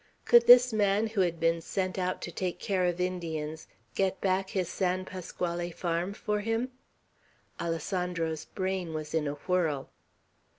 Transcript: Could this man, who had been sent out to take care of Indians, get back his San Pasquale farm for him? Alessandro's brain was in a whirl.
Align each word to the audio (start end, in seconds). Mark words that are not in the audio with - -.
Could 0.25 0.47
this 0.47 0.73
man, 0.73 1.05
who 1.05 1.21
had 1.21 1.39
been 1.39 1.61
sent 1.61 1.99
out 1.99 2.23
to 2.23 2.31
take 2.31 2.57
care 2.57 2.85
of 2.85 2.99
Indians, 2.99 3.67
get 3.93 4.19
back 4.19 4.49
his 4.49 4.67
San 4.67 5.05
Pasquale 5.05 5.69
farm 5.69 6.13
for 6.15 6.39
him? 6.39 6.71
Alessandro's 7.59 8.45
brain 8.45 8.95
was 8.95 9.13
in 9.13 9.27
a 9.27 9.33
whirl. 9.35 9.91